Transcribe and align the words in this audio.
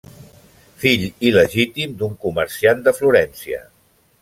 Fill 0.83 1.03
il·legítim 1.31 1.95
d'un 2.01 2.17
comerciant 2.25 2.83
de 2.89 2.97
Florència. 3.03 3.63